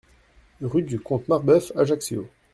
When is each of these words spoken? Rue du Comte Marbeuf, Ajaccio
Rue 0.63 0.81
du 0.81 0.99
Comte 0.99 1.27
Marbeuf, 1.27 1.71
Ajaccio 1.75 2.27